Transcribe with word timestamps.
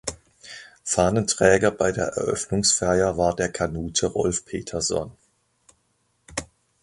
Fahnenträger 0.83 1.69
bei 1.69 1.91
der 1.91 2.05
Eröffnungsfeier 2.07 3.17
war 3.19 3.35
der 3.35 3.49
Kanute 3.51 4.07
Rolf 4.07 4.45
Peterson. 4.45 5.11